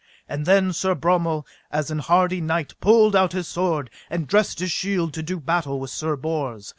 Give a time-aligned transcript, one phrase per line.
[0.27, 4.71] And then Sir Bromel, as an hardy knight, pulled out his sword, and dressed his
[4.71, 6.67] shield to do battle with Sir Bors.